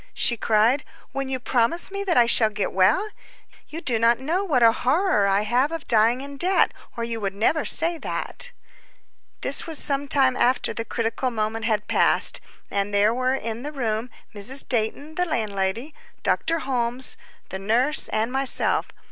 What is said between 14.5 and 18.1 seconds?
Dayton, the landlady, Dr. Holmes, the nurse,